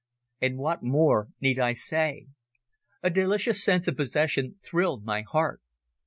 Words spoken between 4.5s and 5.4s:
thrilled my